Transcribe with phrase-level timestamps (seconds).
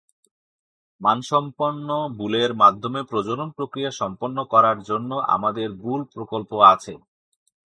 [1.01, 1.87] মানসম্পন্ন
[2.17, 6.93] বুলের মাধ্যমে প্রজনন-প্রক্রিয়া সম্পন্ন করার জন্য আমাদের বুল প্রকল্প আছে।